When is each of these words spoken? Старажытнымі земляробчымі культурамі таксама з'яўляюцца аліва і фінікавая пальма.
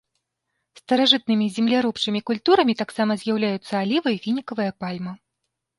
Старажытнымі 0.79 1.47
земляробчымі 1.59 2.21
культурамі 2.31 2.73
таксама 2.83 3.21
з'яўляюцца 3.27 3.73
аліва 3.85 4.09
і 4.19 4.23
фінікавая 4.27 4.71
пальма. 4.85 5.13